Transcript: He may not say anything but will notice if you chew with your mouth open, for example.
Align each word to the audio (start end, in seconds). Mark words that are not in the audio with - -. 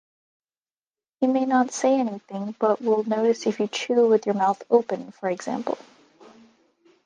He 1.19 1.27
may 1.27 1.45
not 1.45 1.69
say 1.71 1.99
anything 1.99 2.55
but 2.57 2.81
will 2.81 3.03
notice 3.03 3.45
if 3.45 3.59
you 3.59 3.67
chew 3.67 4.07
with 4.07 4.25
your 4.25 4.33
mouth 4.33 4.63
open, 4.67 5.11
for 5.11 5.29
example. 5.29 5.77